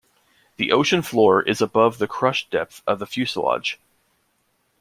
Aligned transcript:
The 0.57 0.71
ocean 0.71 1.03
floor 1.03 1.43
is 1.43 1.61
above 1.61 1.99
the 1.99 2.07
crush 2.07 2.49
depth 2.49 2.81
of 2.87 2.97
the 2.97 3.05
fuselage. 3.05 3.79